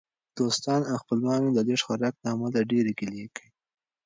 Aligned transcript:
دوستان 0.37 0.81
او 0.91 0.95
خپلوان 1.03 1.39
مې 1.45 1.51
د 1.55 1.59
لږ 1.67 1.79
خوراک 1.85 2.15
له 2.21 2.27
امله 2.35 2.59
ډېرې 2.71 2.91
ګیلې 2.99 3.25
کوي. 3.35 3.49